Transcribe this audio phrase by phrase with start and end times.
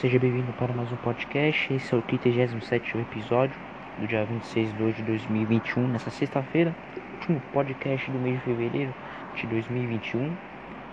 [0.00, 1.74] Seja bem-vindo para mais um podcast.
[1.74, 3.54] Esse é o 37 episódio
[3.98, 6.74] do dia 26 de 2 de 2021, nessa sexta-feira,
[7.16, 8.94] último podcast do mês de fevereiro
[9.36, 10.34] de 2021.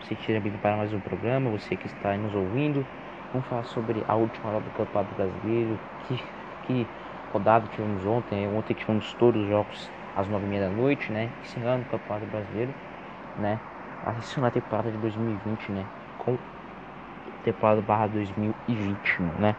[0.01, 2.85] Você seja bem-vindo para mais um programa, você que está nos ouvindo.
[3.31, 5.79] Vamos falar sobre a última rodada do Campeonato Brasileiro.
[6.05, 6.21] Que,
[6.65, 6.87] que
[7.31, 8.45] rodada tivemos ontem?
[8.49, 11.29] Ontem tivemos todos os jogos às 9h30 da noite, né?
[11.45, 12.73] Encerrando o Campeonato Brasileiro,
[13.39, 13.57] né?
[14.05, 15.85] A temporada de 2020, né?
[16.17, 16.37] Com
[17.51, 19.55] temporada barra 2021, né?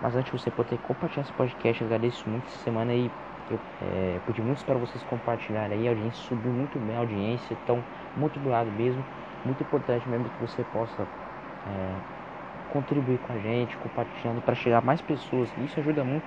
[0.00, 3.10] Mas antes de você poder compartilhar esse podcast, eu agradeço muito essa semana aí.
[3.50, 5.88] Eu é, pedi muito para vocês compartilharem aí.
[5.88, 7.82] A audiência subiu muito bem a audiência, então
[8.16, 9.02] muito obrigado mesmo.
[9.44, 11.94] Muito importante mesmo que você possa é,
[12.72, 15.48] contribuir com a gente, compartilhando para chegar mais pessoas.
[15.64, 16.26] Isso ajuda muito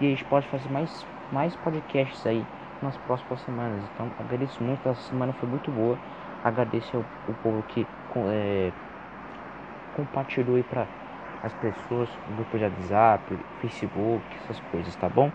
[0.00, 2.44] e a gente pode fazer mais, mais podcasts aí
[2.82, 3.82] nas próximas semanas.
[3.94, 5.98] Então agradeço muito, essa semana foi muito boa.
[6.44, 7.86] Agradeço ao povo que
[8.28, 8.72] é,
[9.96, 10.86] compartilhou aí para
[11.42, 15.32] as pessoas, grupo de WhatsApp, Facebook, essas coisas, tá bom?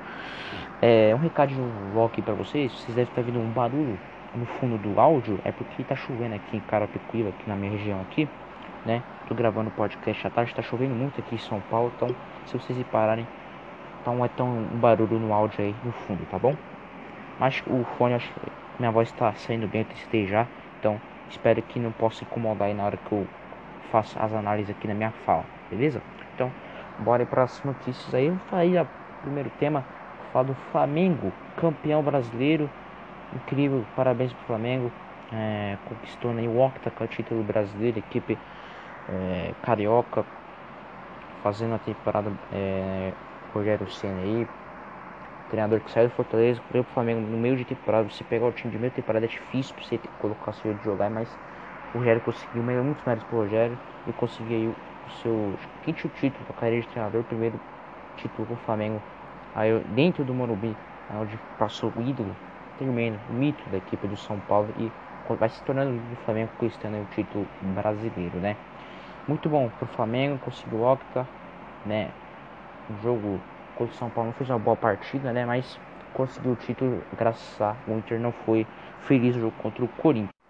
[0.81, 1.53] É, um recado
[1.93, 3.97] logo aqui para vocês, vocês devem estar vendo um barulho
[4.35, 8.01] no fundo do áudio, é porque tá chovendo aqui em Carapicuíba, aqui na minha região
[8.01, 8.27] aqui,
[8.85, 9.01] né?
[9.27, 12.09] Tô gravando podcast à tarde, tá chovendo muito aqui em São Paulo, então
[12.45, 13.27] se vocês repararem,
[14.07, 16.55] um, é tão um barulho no áudio aí no fundo, tá bom?
[17.39, 18.31] Mas o fone, acho
[18.79, 20.47] minha voz tá saindo bem, eu testei já,
[20.79, 23.27] então espero que não possa incomodar aí na hora que eu
[23.91, 26.01] faço as análises aqui na minha fala, beleza?
[26.33, 26.51] Então,
[26.97, 28.31] bora para as notícias aí.
[28.51, 28.87] Aí, o
[29.21, 29.85] primeiro tema,
[30.31, 32.69] falar do Flamengo, campeão brasileiro,
[33.35, 34.91] incrível, parabéns pro Flamengo,
[35.31, 38.37] é, conquistou aí o octa título brasileiro, equipe
[39.07, 40.25] é, carioca,
[41.43, 43.13] fazendo a temporada é,
[43.53, 44.47] Rogério Senna aí,
[45.49, 48.51] treinador que saiu do Fortaleza, veio pro Flamengo no meio de temporada, você pegar o
[48.51, 51.37] time de meio de temporada é difícil pra você colocar seu de jogar, mas
[51.93, 54.71] o Rogério conseguiu muitos méritos pro Rogério e conseguiu
[55.05, 57.59] o seu quinto título da carreira de treinador, primeiro
[58.15, 59.01] título com o Flamengo
[59.53, 60.75] aí dentro do Morumbi,
[61.09, 62.35] onde passou o ídolo
[62.77, 64.91] tremendo, o mito da equipe do São Paulo e
[65.37, 68.55] vai se tornando o Flamengo conquistando o título brasileiro, né?
[69.27, 71.27] Muito bom pro Flamengo, conseguiu o octa,
[71.85, 72.09] né?
[72.89, 73.39] O jogo
[73.75, 75.45] contra o São Paulo não fez uma boa partida, né?
[75.45, 75.79] Mas
[76.13, 78.65] conseguiu o título graças a o Inter não foi
[79.07, 80.41] feliz no jogo contra o Corinthians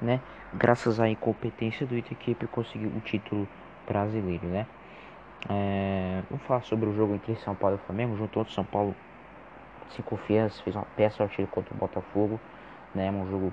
[0.00, 0.20] né?
[0.52, 3.46] Graças à incompetência do equipe conseguiu o título
[3.86, 4.66] brasileiro, né?
[5.48, 8.16] É, vamos falar sobre o jogo entre São Paulo e Flamengo.
[8.16, 8.92] Juntou São Paulo
[9.90, 12.40] sem confiança, fez uma péssima partida contra o Botafogo,
[12.92, 13.12] né?
[13.12, 13.52] Um jogo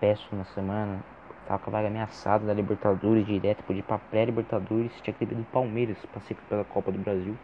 [0.00, 0.98] péssimo na semana.
[1.46, 4.90] Tava com a vaga ameaçada da Libertadores direto, podia ir pra pré-Libertadores.
[5.02, 7.36] Tinha que ter do Palmeiras para ser pela Copa do Brasil.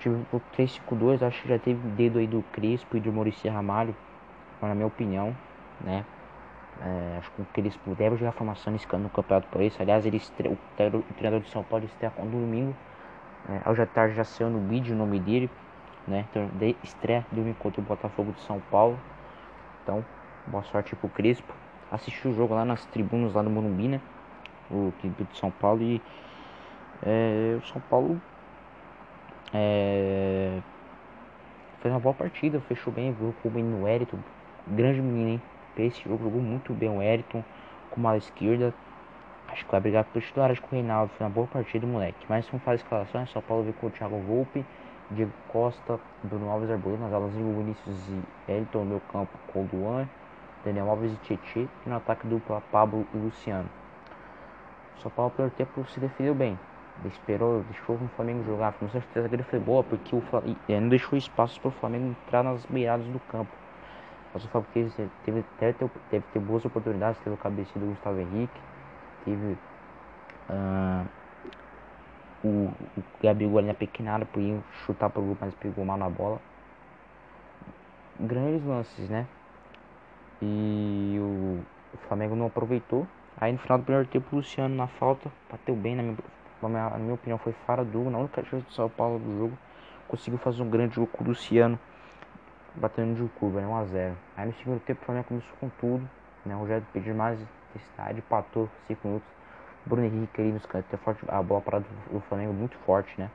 [0.00, 3.94] Tive o 3-5-2, acho que já teve dedo aí do Crespo e do Maurício Ramalho,
[4.60, 5.34] na minha opinião,
[5.80, 6.04] né?
[6.80, 9.82] É, acho que eles puderam jogar a formação nesse no Campeonato Paulista.
[9.82, 10.48] Aliás, ele estre...
[10.48, 10.58] o,
[11.14, 12.74] treinador de São Paulo estreia no domingo.
[13.48, 15.50] É, hoje à tarde já saiu no vídeo o nome dele.
[16.06, 16.26] Né?
[16.30, 18.98] Então, de estreia domingo contra o Botafogo de São Paulo.
[19.82, 20.04] Então,
[20.46, 21.54] boa sorte pro Crespo.
[21.90, 24.00] Assisti o jogo lá nas tribunas lá no Morumbi, né?
[24.70, 26.02] O time de São Paulo e
[27.02, 28.20] é, o São Paulo
[29.52, 30.60] é,
[31.80, 34.18] fez uma boa partida, fechou bem, viu o menino Wellington,
[34.66, 35.42] grande menino, hein?
[35.82, 37.42] Esse jogo jogou muito bem o Eriton
[37.90, 38.74] com a esquerda.
[39.48, 41.12] Acho que vai brigar por titular com o Reinaldo.
[41.16, 42.26] Foi uma boa partida, moleque.
[42.28, 44.64] Mas não faz escalação, é São Paulo ver com o Thiago Volpe,
[45.10, 47.04] Diego Costa, Bruno Alves Arboleda.
[47.04, 50.08] Nas alas de Vinícius e Elton no meu campo com o Duan,
[50.64, 51.68] Daniel Alves e Tietê.
[51.86, 53.68] E no ataque dupla Pablo e Luciano.
[54.98, 56.58] São Paulo, pelo tempo, se defendeu bem.
[57.00, 58.72] Ele esperou, deixou o Flamengo jogar.
[58.74, 62.06] Com certeza que ele foi boa, porque o Flamengo não deixou espaços para o Flamengo
[62.08, 63.63] entrar nas beiradas do campo.
[64.34, 64.90] Mas o Fábio teve,
[65.24, 68.60] teve, teve, teve ter boas oportunidades, teve o cabeça do Gustavo Henrique,
[69.24, 69.56] teve
[70.50, 71.06] uh,
[72.42, 72.48] o,
[72.98, 76.40] o Gabigol ali na pequenada, podia chutar pro gol, mas pegou mal na bola.
[78.18, 79.24] Grandes lances, né?
[80.42, 81.60] E o,
[81.94, 83.06] o Flamengo não aproveitou.
[83.40, 86.98] Aí no final do primeiro tempo o Luciano na falta, bateu bem, na minha, na
[86.98, 89.58] minha opinião foi fora do na única chance do São Paulo do jogo.
[90.08, 91.78] Conseguiu fazer um grande jogo com o Luciano
[92.74, 93.66] batendo de curva, né?
[93.66, 94.12] 1x0.
[94.36, 96.08] Aí no segundo tempo o Flamengo começou com tudo,
[96.44, 96.54] né?
[96.54, 97.38] O Rogério pediu mais
[97.70, 99.28] intensidade, empatou 5 minutos.
[99.86, 103.30] Bruno Henrique ali nos cantos, forte, a bola parada do Flamengo muito forte, né?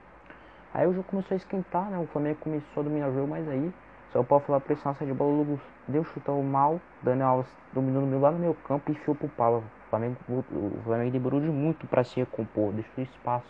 [0.74, 2.00] Aí o jogo começou a esquentar, né?
[2.00, 3.72] O Flamengo começou a dominar o jogo, mas aí
[4.12, 8.08] só pode falar pressão, sair de bola, logo deu chutão mal, Daniel Alves dominou no
[8.08, 9.64] meu lado do meu campo e enfiou pro Pablo.
[9.86, 13.46] O Flamengo, o Flamengo demorou de muito para se recompor, deixou espaço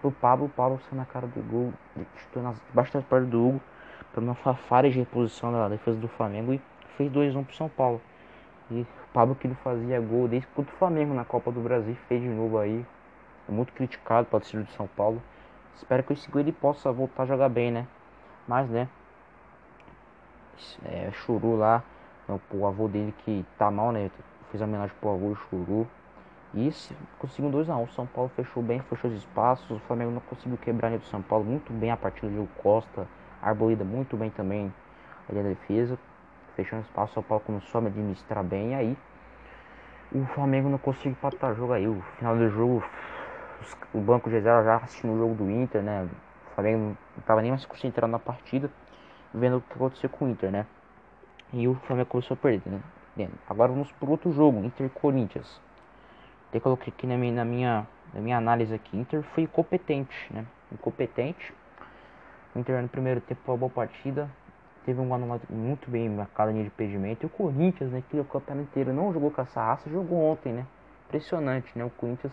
[0.00, 1.72] pro Pablo, o Pablo saiu na cara do gol,
[2.16, 3.60] chutou nas, das pernas do Hugo
[4.16, 6.60] para uma falha de reposição da defesa do Flamengo e
[6.96, 8.00] fez 2-1 pro São Paulo.
[8.70, 11.94] E o Pablo que não fazia gol desde contra o Flamengo na Copa do Brasil
[12.08, 12.86] fez de novo aí.
[13.46, 15.22] É muito criticado pelo torcida de São Paulo.
[15.74, 17.86] Espero que esse ele possa voltar a jogar bem, né?
[18.48, 18.88] Mas, né?
[20.86, 21.84] É, Churu lá,
[22.50, 24.10] o avô dele que tá mal, né?
[24.50, 25.86] Fiz homenagem pro avô Churu.
[26.54, 26.72] E
[27.18, 27.82] conseguiu 2x1.
[27.82, 27.88] Um.
[27.88, 29.70] São Paulo fechou bem, fechou os espaços.
[29.76, 33.06] O Flamengo não conseguiu quebrar o São Paulo muito bem a partida do Costa.
[33.42, 34.72] Arboleda muito bem também
[35.28, 35.98] ali na defesa.
[36.54, 38.72] Fechando espaço, São Paulo começou a administrar bem.
[38.72, 38.96] E aí
[40.12, 41.86] o Flamengo não conseguiu empatar o jogo aí.
[41.86, 42.82] O final do jogo,
[43.92, 46.08] o banco de reserva já assistindo o jogo do Inter, né?
[46.50, 48.70] O Flamengo não estava nem mais concentrado na partida,
[49.34, 50.66] vendo o que aconteceu com o Inter, né?
[51.52, 52.80] E o Flamengo começou a perder, né?
[53.48, 55.60] Agora vamos para outro jogo, Inter Corinthians.
[56.48, 60.44] Até coloquei aqui na minha, na minha, na minha análise aqui, Inter foi incompetente, né?
[60.72, 61.52] Incompetente.
[62.56, 64.30] O Inter no primeiro tempo foi uma boa partida,
[64.86, 67.22] teve um anulado muito bem marcado linha de impedimento.
[67.22, 70.54] E o Corinthians, né, que o campeonato inteiro não jogou com essa raça, jogou ontem,
[70.54, 70.66] né?
[71.06, 71.84] Impressionante, né?
[71.84, 72.32] O Corinthians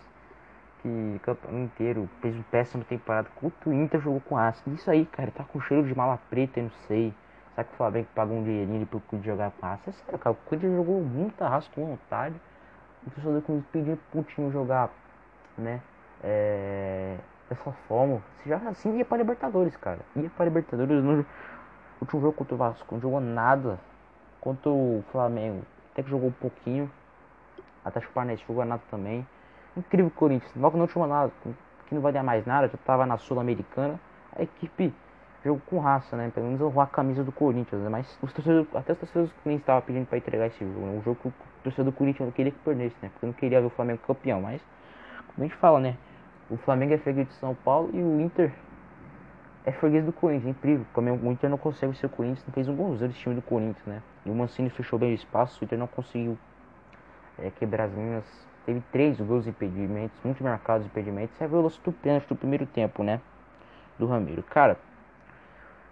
[0.82, 3.28] que o campeonato inteiro fez uma péssima temporada.
[3.66, 4.64] O Inter jogou com raça.
[4.70, 7.14] Isso aí, cara, tá com cheiro de mala preta, eu não sei.
[7.54, 9.90] Será que o Flamengo pagou um dinheirinho pro Corinthians jogar com raça?
[9.90, 12.36] É sério, cara, o Corinthians jogou muita raça com vontade.
[13.06, 14.90] O torcedor que pediu pro time jogar,
[15.58, 15.82] né?
[16.24, 17.18] É,
[17.54, 20.00] dessa forma, se já assim ia para Libertadores, cara.
[20.16, 21.26] Ia para Libertadores, não,
[22.02, 23.80] último jogo contra o Vasco não jogou nada.
[24.42, 26.92] Contra o Flamengo, até que jogou um pouquinho.
[27.86, 29.26] Até o Paranaense jogou nada também.
[29.76, 31.32] Incrível Corinthians, logo não tinha nada,
[31.88, 34.00] que não vai dar mais nada, já tava na Sul-Americana.
[34.36, 34.94] A equipe
[35.44, 36.30] jogou com raça, né?
[36.34, 37.90] Pelo menos honrou a camisa do Corinthians, né?
[37.90, 40.98] Mas os torcedores, até os torcedores do Corinthians estavam pedindo para entregar esse jogo, né?
[40.98, 41.34] Um jogo que o
[41.64, 43.10] torcedor do Corinthians não queria que perdesse, né?
[43.14, 44.62] Porque não queria ver o Flamengo campeão, mas
[45.28, 45.98] como a gente fala, né?
[46.50, 48.52] O Flamengo é freguês de São Paulo e o Inter
[49.66, 50.86] é freguês do Corinthians, é incrível.
[50.94, 53.42] Como o Inter não consegue ser o Corinthians, não fez um golzinho desse time do
[53.42, 54.02] Corinthians, né?
[54.26, 56.38] E o Mancini fechou bem o espaço, o Inter não conseguiu
[57.40, 58.26] é, quebrar as linhas.
[58.66, 61.36] Teve três gols impedimentos, muito marcados impedimentos.
[61.40, 63.20] Viu o lance do pênalti do primeiro tempo, né?
[63.98, 64.44] Do Ramiro.
[64.44, 64.78] Cara,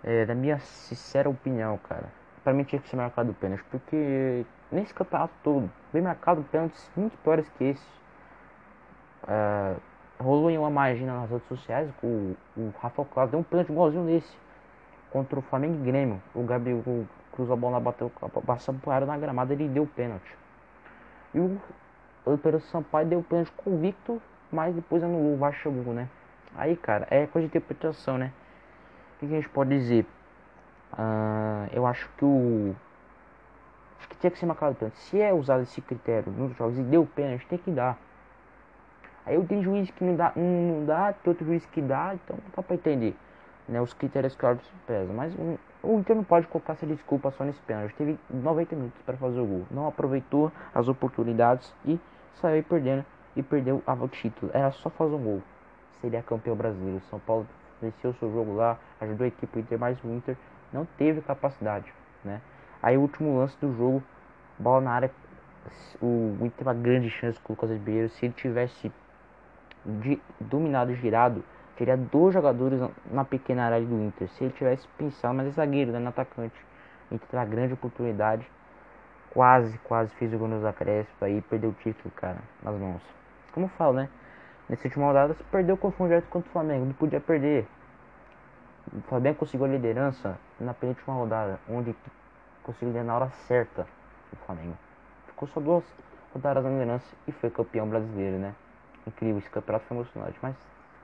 [0.03, 2.06] é, na minha sincera opinião, cara,
[2.44, 6.89] pra mim tinha que ser marcado o pênalti, porque nesse campeonato todo, bem marcado pênaltis
[6.95, 7.88] muito piores que esse.
[9.27, 9.75] É,
[10.21, 14.03] rolou em uma imagina nas redes sociais, o, o Rafael Claus deu um pênalti igualzinho
[14.03, 14.35] nesse
[15.12, 16.21] contra o Flamengo e Grêmio.
[16.33, 16.81] O Gabriel
[17.31, 18.12] cruzou a bola, bateu,
[18.45, 20.35] passou por área na gramada, ele deu pênalti.
[21.33, 21.59] E o,
[22.25, 24.21] o Pedro Sampaio deu pênalti convicto,
[24.51, 26.07] mas depois anulou o Vasco né?
[26.56, 28.31] Aí, cara, é coisa de interpretação, né?
[29.15, 30.06] O que, que a gente pode dizer?
[30.94, 32.75] Uh, eu acho que o.
[33.97, 34.97] Acho que tinha que ser marcado pênalti.
[34.97, 37.97] Se é usado esse critério nos jogos e deu pênalti, tem que dar.
[39.25, 42.13] Aí eu tenho juiz que não dá, um não dá, tem outro juiz que dá,
[42.15, 43.15] então não dá pra entender.
[43.68, 45.15] Né, os critérios claros pesam.
[45.15, 47.94] Mas um, o Inter não pode colocar essa desculpa só nesse pênalti.
[47.95, 49.65] Teve 90 minutos para fazer o gol.
[49.71, 52.00] Não aproveitou as oportunidades e
[52.35, 54.51] saiu perdendo e perdeu o título.
[54.53, 55.41] Era só fazer um gol.
[56.01, 57.01] Seria campeão brasileiro.
[57.09, 57.47] São Paulo
[57.81, 60.38] venceu o seu jogo lá, ajudou a equipe Inter, mas o Inter
[60.71, 61.91] não teve capacidade.
[62.24, 62.41] Né?
[62.81, 64.03] Aí o último lance do jogo,
[64.57, 65.12] bola na área.
[66.01, 68.09] O Inter uma grande chance com o Lucas Ribeiro.
[68.09, 68.91] Se ele tivesse
[69.85, 71.43] de, dominado girado,
[71.75, 72.79] teria dois jogadores
[73.11, 74.29] na pequena área do Inter.
[74.29, 76.55] Se ele tivesse pensado, mas é zagueiro, né, no atacante.
[77.09, 78.47] O Inter teve grande oportunidade.
[79.31, 83.01] Quase, quase fez o gol nos acréscimos aí perdeu o título, cara, nas mãos.
[83.53, 84.09] Como eu falo, né?
[84.67, 86.85] Nessa última rodada, você perdeu o confronto direto contra o Flamengo.
[86.85, 87.65] Não podia perder.
[88.93, 91.95] O Flamengo conseguiu a liderança na penúltima rodada, onde
[92.63, 93.88] conseguiu na hora certa
[94.33, 94.77] o Flamengo.
[95.27, 95.83] Ficou só duas
[96.33, 98.53] rodadas na liderança e foi campeão brasileiro, né?
[99.08, 99.39] Incrível.
[99.39, 100.55] Esse campeonato foi emocionante, mas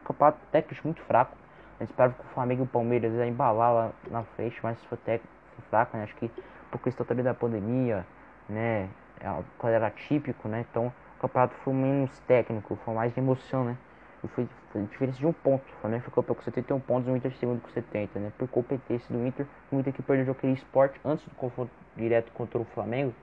[0.08, 1.36] campeonato técnico muito fraco.
[1.80, 4.84] A gente esperava que o Flamengo e o Palmeiras ia embalar lá na frente, mas
[4.86, 5.32] foi técnico
[5.70, 6.04] fraco, né?
[6.04, 6.32] Acho que
[6.72, 8.06] por questão também da pandemia,
[8.50, 8.90] né?
[9.20, 10.66] É, era típico, né?
[10.70, 10.88] Então
[11.18, 13.78] o campeonato foi menos técnico, foi mais de emoção, né?
[14.24, 15.64] E foi, foi diferença de um ponto.
[15.64, 18.32] O Flamengo ficou com 71 pontos, o Inter segundo com 70, né?
[18.38, 22.32] Por competência do Inter, o Inter que perdeu o jogo esporte antes do confronto direto
[22.32, 23.14] contra o Flamengo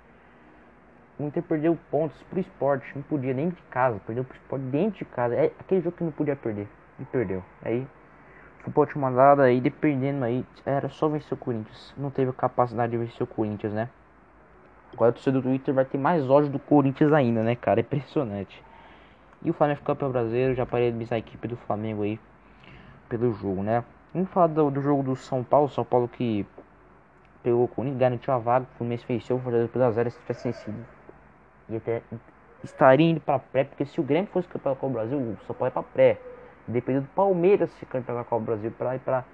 [1.18, 4.98] o Inter perdeu pontos pro esporte, não podia nem de casa, perdeu pro esporte dentro
[4.98, 5.34] de casa.
[5.34, 6.68] É aquele jogo que não podia perder.
[6.98, 7.42] E perdeu.
[7.62, 7.86] Aí
[8.64, 11.94] futebol tinha mandado aí, dependendo aí, era só vencer o Corinthians.
[11.96, 13.88] Não teve a capacidade de vencer o Corinthians, né?
[14.92, 17.80] Agora o torcedor do Inter vai ter mais ódio do Corinthians ainda, né, cara?
[17.80, 18.62] É impressionante.
[19.42, 22.18] E o Flamengo campeão brasileiro, já parei de a equipe do Flamengo aí
[23.08, 23.84] pelo jogo, né?
[24.14, 26.46] Vamos falar do, do jogo do São Paulo, São Paulo que
[27.42, 30.48] pegou o Corinthians, garantiu a vaga, o Fluminense venceu, o Fortaleza por 0 se tivesse
[30.48, 30.86] vencido
[31.68, 32.02] e até
[32.62, 35.38] estaria indo para pré, porque se o Grêmio fosse campeão da Copa do Brasil, o
[35.46, 36.18] São Paulo é para pré.
[36.66, 39.24] Dependendo do Palmeiras se campeão da Copa do Brasil para ir para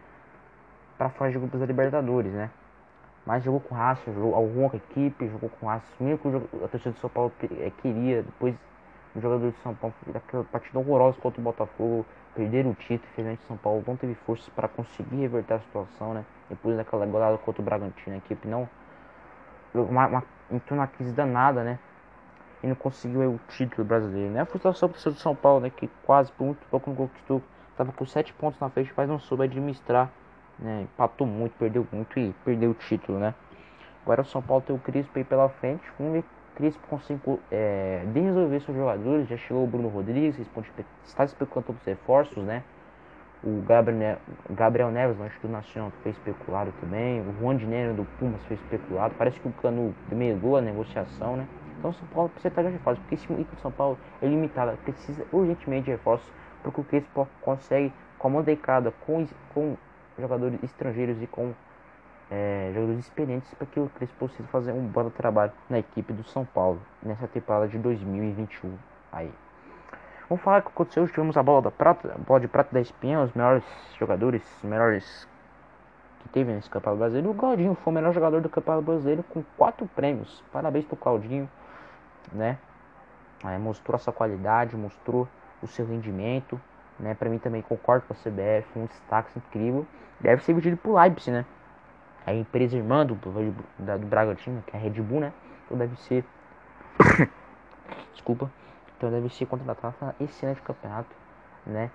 [0.98, 2.50] para fase de grupos da Libertadores, né?
[3.24, 5.86] Mas jogou com raça, jogou alguma equipe, jogou com raça.
[5.98, 8.54] Mesmo que a torcida do São Paulo eh, queria, depois
[9.14, 13.42] Os jogadores de São Paulo, aquela partida horrorosa contra o Botafogo, perderam o título, infelizmente
[13.44, 16.24] São Paulo não teve forças para conseguir reverter a situação, né?
[16.48, 18.68] Depois daquela goleada contra o Bragantino, a equipe não
[19.74, 21.78] uma, uma, entrou na crise danada, né?
[22.62, 24.40] E não conseguiu o título brasileiro, né?
[24.40, 25.70] A frustração para o São Paulo, né?
[25.70, 27.42] Que quase por muito pouco não conquistou.
[27.76, 30.10] Tava com sete pontos na frente, mas não soube administrar,
[30.58, 30.82] né?
[30.82, 33.34] Empatou muito, perdeu muito e perdeu o título, né?
[34.02, 35.82] Agora o São Paulo tem o Crispo aí pela frente.
[35.98, 36.24] Vamos ver
[36.60, 39.28] Crispo consegue é, resolver seus jogadores.
[39.28, 40.38] Já chegou o Bruno Rodrigues,
[41.04, 42.62] está especulando os reforços, né?
[43.42, 44.18] O Gabriel,
[44.50, 47.22] Gabriel Neves, do Nacional, foi especulado também.
[47.22, 49.14] O Juan Dinero do Pumas foi especulado.
[49.16, 51.46] Parece que o Cano melhorou a negociação, né?
[51.80, 54.78] Então São Paulo precisa estar de reforços, porque esse equipe do São Paulo é limitada,
[54.84, 56.30] precisa urgentemente de reforços,
[56.62, 59.78] porque o Crespo consegue, com a molecada, com, com
[60.18, 61.54] jogadores estrangeiros e com
[62.30, 66.22] é, jogadores experientes, para que o Crespo possa fazer um bom trabalho na equipe do
[66.22, 68.76] São Paulo nessa temporada de 2021.
[69.10, 69.32] Aí.
[70.28, 71.08] Vamos falar o que aconteceu.
[71.08, 73.64] Tivemos a bola da prata, bola de prata da espinha, os melhores
[73.98, 75.26] jogadores, os melhores
[76.20, 77.30] que teve nesse Campeonato Brasileiro.
[77.30, 80.44] O Claudinho foi o melhor jogador do Campeonato Brasileiro com quatro prêmios.
[80.52, 81.48] Parabéns pro Claudinho,
[82.32, 82.58] né?
[83.44, 85.28] É, mostrou a sua qualidade, mostrou
[85.62, 86.60] o seu rendimento,
[86.98, 87.14] né?
[87.14, 89.86] Para mim também concordo com a CBF, um destaque incrível.
[90.20, 91.44] Deve ser vendido pro Leipzig, né?
[92.26, 93.52] É a empresa irmã do, do,
[93.98, 95.32] do Bragantino, que é a Red Bull, né?
[95.64, 96.24] Então deve ser.
[98.12, 98.50] Desculpa
[99.00, 101.08] então deve ser contratado para excelente campeonato,
[101.66, 101.90] né?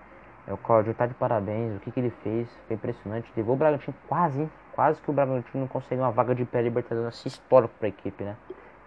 [0.48, 3.32] É, o Claudio tá de parabéns, o que, que ele fez, foi impressionante.
[3.38, 7.30] Levou o Bragantino quase, quase que o Bragantino não conseguiu uma vaga de pré-libertadores assim,
[7.30, 8.36] histórico para a equipe, né?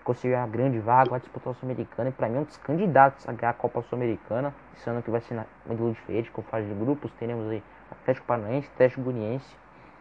[0.09, 3.29] Conseguiu uma grande vaga, vai disputar o Sul-Americana e para mim é um dos candidatos
[3.29, 4.55] a ganhar a Copa Sul-Americana.
[4.75, 8.27] Esse ano que vai ser na modelo diferente, com fase de grupos, teremos aí Atlético
[8.27, 9.55] Paranaense, Atlético Goianiense,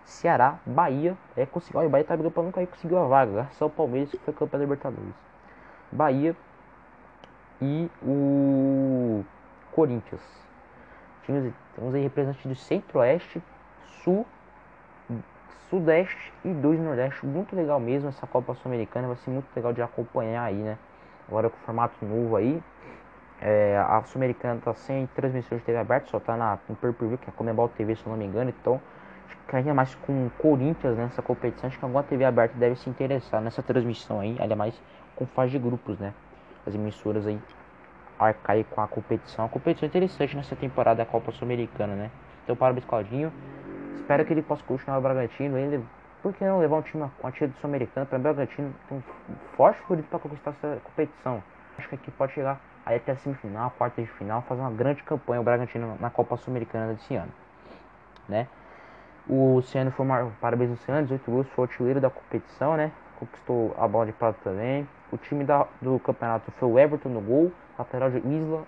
[0.06, 3.62] Ceará, Bahia, é, conseguiu, o Bahia tá brigando para não cair, conseguiu a vaga, graças
[3.62, 5.14] ao Palmeiras que foi campeão da Libertadores.
[5.92, 6.34] Bahia
[7.62, 9.26] e o
[9.74, 10.22] Corinthians.
[11.26, 13.44] Temos aí representantes do Centro-Oeste,
[14.06, 14.26] Sul,
[15.70, 17.26] Sudeste e dois Nordeste.
[17.26, 19.08] Muito legal mesmo essa Copa Sul-Americana.
[19.08, 20.78] Vai ser muito legal de acompanhar aí, né?
[21.28, 22.62] Agora com o formato novo aí.
[23.42, 27.30] É, a Sul-Americana tá sem transmissão de TV aberta, só tá na, Per View, que
[27.30, 28.50] é a Comebol TV, se eu não me engano.
[28.50, 28.82] Então,
[29.28, 31.68] acho que ainda mais com o Corinthians nessa competição.
[31.68, 34.82] Acho que alguma TV aberta deve se interessar nessa transmissão aí, ainda mais
[35.16, 36.14] com fase de grupos, né?
[36.68, 37.40] as emissoras aí
[38.20, 39.46] arcarem com a competição.
[39.46, 42.12] A competição é interessante nessa temporada da Copa Sul-Americana, né?
[42.44, 43.32] Então, parabéns, Claudinho.
[44.00, 45.58] Espero que ele possa continuar o Bragantino.
[45.58, 45.84] Ele,
[46.22, 48.74] por que não levar um time com a tia do Sul-Americano para o Bragantino?
[48.88, 49.02] Tem um
[49.56, 51.44] forte favorito para conquistar essa competição.
[51.78, 55.04] Acho que aqui pode chegar aí até a semifinal, quarta de final, fazer uma grande
[55.04, 57.32] campanha o Bragantino na Copa Sul-Americana desse ano,
[58.30, 58.48] né?
[59.30, 62.94] O Luciano foi uma, parabéns Luciano, 18 gols, foi o artilheiro da competição, né?
[63.20, 64.88] Conquistou a bola de prata também.
[65.12, 68.64] O time da, do campeonato foi o Everton no gol, lateral de Isla,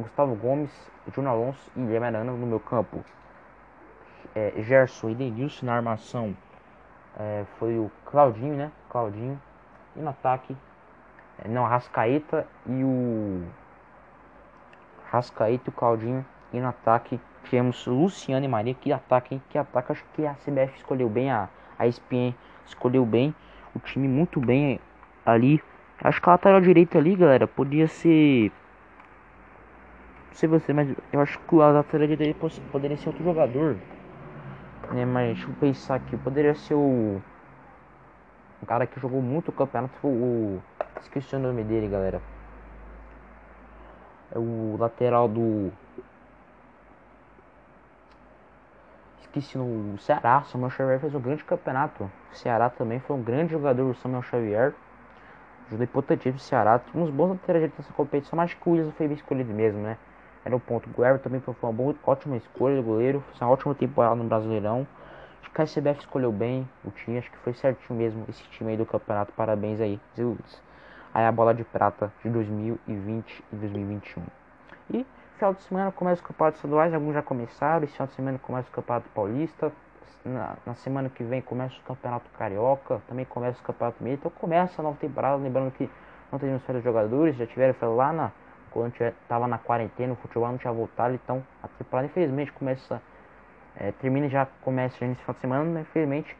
[0.00, 0.70] Gustavo Gomes,
[1.14, 3.04] Júnior Alonso e Guilherme Arana no meu campo.
[4.34, 6.36] É, Gerson e Denilson na armação
[7.18, 8.72] é, foi o Claudinho, né?
[8.88, 9.40] Claudinho.
[9.96, 10.56] E no ataque,
[11.38, 13.44] é, não, Rascaeta e o
[15.10, 16.24] Rascaeta e o Claudinho.
[16.52, 18.74] E no ataque tivemos Luciano e Maria.
[18.74, 19.42] Que ataque, hein?
[19.48, 19.92] Que ataque.
[19.92, 21.48] Acho que a CBF escolheu bem, a,
[21.78, 22.34] a ESPN
[22.66, 23.34] escolheu bem.
[23.74, 24.80] O time muito bem
[25.24, 25.62] ali.
[26.02, 28.50] Acho que a lateral direita ali, galera, podia ser.
[30.28, 33.76] Não sei você, mas eu acho que a lateral direita poderia ser outro jogador.
[34.94, 36.16] Né, mas deixa eu pensar aqui.
[36.16, 37.20] Poderia ser o.
[38.62, 40.62] O cara que jogou muito o campeonato o.
[41.02, 42.22] Esqueci o nome dele, galera.
[44.30, 45.72] É o lateral do.
[49.22, 50.44] Esqueci no Ceará.
[50.44, 52.04] Samuel Xavier fez um grande campeonato.
[52.32, 54.74] O Ceará também foi um grande jogador, o Samuel Xavier
[55.66, 56.78] ajuda importantíssimo o Ceará.
[56.78, 59.98] Tinha uns bons laterais nessa competição, mas que o Williams foi bem escolhido mesmo, né?
[60.44, 60.88] Era o ponto.
[60.88, 63.22] O também foi uma boa, ótima escolha do goleiro.
[63.28, 64.86] Fez uma ótima temporada no Brasileirão.
[65.40, 67.18] Acho que a CBF escolheu bem o time.
[67.18, 69.32] Acho que foi certinho mesmo esse time aí do campeonato.
[69.32, 70.22] Parabéns aí, Zé
[71.14, 74.22] Aí a bola de prata de 2020 e 2021.
[74.92, 76.92] E final de semana começa os campeonatos estaduais.
[76.92, 77.84] Alguns já começaram.
[77.84, 79.72] Esse final de semana começa o campeonato paulista
[80.24, 84.32] na, na, semana que vem começa o Campeonato Carioca, também começa o Campeonato Mineiro, então
[84.40, 85.88] começa a nova temporada, lembrando que
[86.32, 88.32] não temos férias de jogadores, já tiveram férias lá na,
[88.74, 93.00] quando estava na quarentena, o futebol não tinha voltado, então a temporada infelizmente começa,
[93.76, 96.36] é, termina já começa já nesse final de semana, mas infelizmente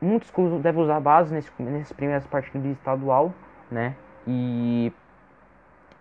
[0.00, 3.30] muitos clubes devem usar base nesse, nessas primeiras partidas de estadual,
[3.70, 3.94] né,
[4.26, 4.90] e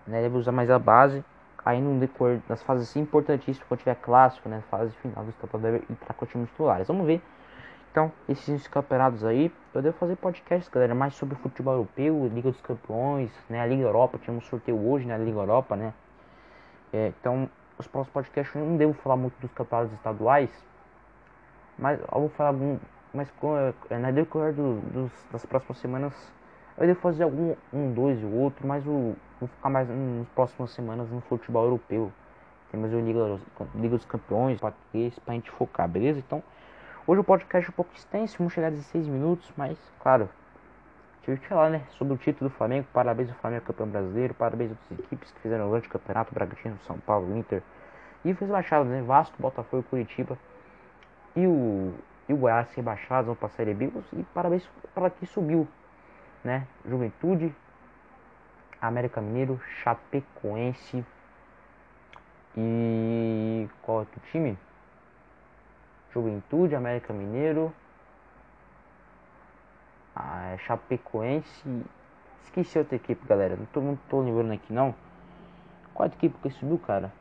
[0.08, 1.24] né, deve usar mais a base
[1.66, 5.84] aí no decorrer das fases importantíssimas, quando tiver clássico, né, fase final do estadual, deve
[5.90, 6.88] entrar com times titulares.
[6.88, 7.22] Vamos ver
[7.94, 12.60] Então, esses campeonatos aí, eu devo fazer podcasts, galera, mais sobre futebol europeu, Liga dos
[12.60, 13.62] Campeões, né?
[13.62, 15.94] A Liga Europa, tinha um sorteio hoje na né, Liga Europa, né?
[16.92, 17.48] É, então,
[17.78, 20.50] os próximos podcasts eu não devo falar muito dos campeonatos estaduais,
[21.78, 22.80] mas eu vou falar algum.
[23.14, 23.32] Mas
[23.92, 26.34] é, na decorrer do, dos, das próximas semanas
[26.76, 30.72] eu devo fazer algum um, dois e outro, mas o, vou ficar mais nas próximas
[30.72, 32.12] semanas no futebol europeu.
[32.72, 33.40] Temos o Liga,
[33.76, 36.18] Liga dos Campeões, português, pra gente focar, beleza?
[36.18, 36.42] Então,
[37.06, 40.30] hoje o podcast é um pouco extenso, vamos chegar a 16 minutos, mas, claro,
[41.24, 42.88] tive que falar, né, sobre o título do Flamengo.
[42.94, 46.78] Parabéns ao Flamengo campeão brasileiro, parabéns às outras equipes que fizeram o grande campeonato, Bragantino,
[46.86, 47.62] São Paulo, Inter.
[48.24, 50.38] E fez baixados, né, Vasco, Botafogo Curitiba.
[51.36, 51.94] E o,
[52.30, 53.92] e o Goiás rebaixados vão pra Série B.
[54.14, 55.68] E parabéns para quem subiu,
[56.44, 57.54] né, Juventude,
[58.82, 61.06] América Mineiro, Chapecoense
[62.56, 64.58] e qual é o time?
[66.14, 67.74] Juventude, América Mineiro,
[70.16, 71.84] ah, é Chapecoense.
[72.44, 73.56] Esqueci outra equipe, galera.
[73.56, 74.94] Não tô, não tô lembrando aqui não.
[75.94, 77.12] Qual a equipe que subiu, cara?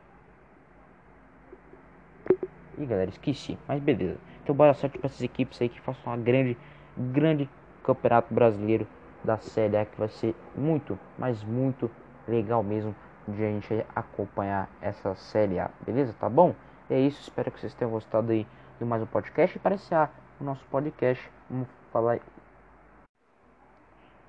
[2.76, 3.58] Ih, galera, esqueci.
[3.66, 4.18] Mas beleza.
[4.42, 6.56] Então bora sorte para essas equipes aí que façam uma grande,
[6.96, 7.48] grande
[7.82, 8.86] campeonato brasileiro
[9.24, 11.90] da Série A que vai ser muito, mas muito
[12.26, 12.94] legal mesmo
[13.26, 16.14] de a gente acompanhar essa Série A, beleza?
[16.18, 16.54] Tá bom?
[16.90, 18.46] É isso, espero que vocês tenham gostado aí
[18.86, 19.58] mais um podcast.
[19.58, 22.20] Para iniciar o nosso podcast, vamos falar,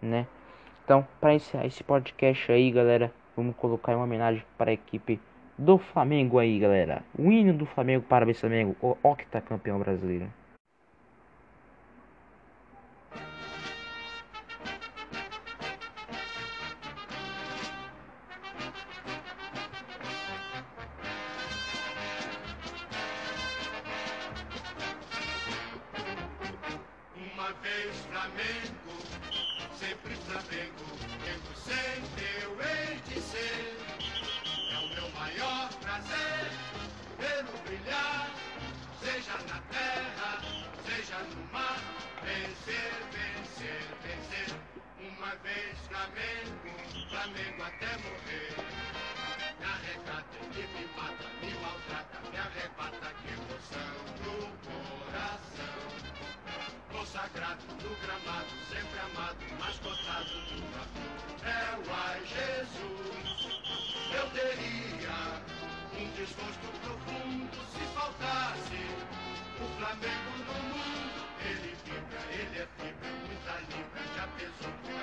[0.02, 0.28] né?
[0.84, 5.20] Então, para iniciar esse podcast aí, galera, vamos colocar uma homenagem para a equipe
[5.58, 7.04] do Flamengo aí, galera.
[7.18, 10.28] O hino do Flamengo, parabéns Flamengo, o octacampeão brasileiro.
[46.04, 48.52] Flamengo até morrer.
[49.58, 54.36] Me arrecata, ele me mata, me maltrata, me arrebata, que emoção no
[54.68, 55.80] coração.
[56.92, 61.14] Consagrado no gramado, sempre amado, mas cotado no vapor.
[61.48, 63.40] É o ai Jesus,
[64.14, 65.18] eu teria
[65.98, 68.82] um desgosto profundo se faltasse
[69.62, 71.24] o Flamengo no mundo.
[71.46, 75.03] Ele vibra, ele é fibra, muita libra, já pesou, o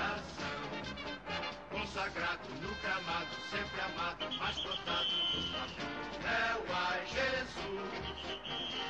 [1.91, 4.75] consagrado, nunca amado, sempre amado, mas do no
[6.25, 7.91] É Meu ai Jesus,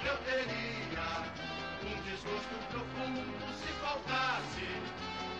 [0.05, 1.09] eu teria
[1.83, 3.21] um desgosto profundo
[3.57, 4.67] se faltasse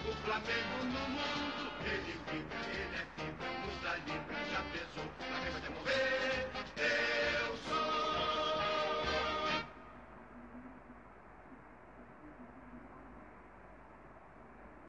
[0.10, 1.72] o Flamengo no mundo.
[1.86, 6.31] Ele vibra, ele é fibra, muda livre, já pesou, A rima vai morrer.